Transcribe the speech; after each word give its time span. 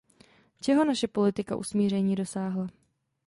Čeho 0.61 0.85
naše 0.85 1.07
politika 1.07 1.55
usmíření 1.55 2.15
dosáhla? 2.15 2.67